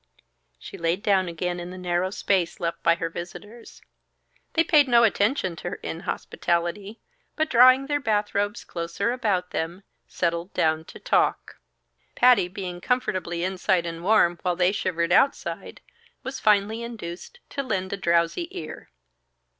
[0.57, 3.83] She laid down again in the narrow space left by her visitors.
[4.53, 6.99] They paid no attention to her inhospitality,
[7.35, 11.57] but drawing their bath robes closer about them, settled down to talk.
[12.15, 15.81] Patty, being comfortably inside and warm, while they shivered outside,
[16.23, 18.89] was finally induced to lend a drowsy ear.